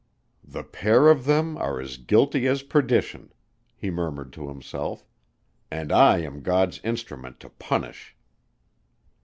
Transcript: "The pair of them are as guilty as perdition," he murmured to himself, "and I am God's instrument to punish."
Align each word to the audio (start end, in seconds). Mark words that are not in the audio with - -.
"The 0.43 0.63
pair 0.63 1.09
of 1.09 1.25
them 1.25 1.57
are 1.59 1.79
as 1.79 1.97
guilty 1.97 2.47
as 2.47 2.63
perdition," 2.63 3.31
he 3.75 3.91
murmured 3.91 4.33
to 4.33 4.47
himself, 4.47 5.05
"and 5.69 5.91
I 5.91 6.21
am 6.21 6.41
God's 6.41 6.79
instrument 6.83 7.39
to 7.41 7.49
punish." 7.49 8.15